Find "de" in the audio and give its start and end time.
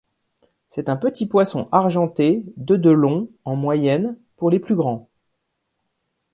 2.57-2.75, 2.75-2.89